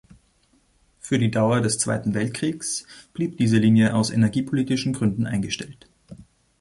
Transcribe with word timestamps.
Für 0.99 1.19
die 1.19 1.29
Dauer 1.29 1.61
des 1.61 1.77
Zweiten 1.77 2.15
Weltkrieges 2.15 2.87
blieb 3.13 3.37
diese 3.37 3.57
Linie 3.59 3.93
aus 3.93 4.09
energiepolitischen 4.09 4.93
Gründen 4.93 5.27
eingestellt. 5.27 5.87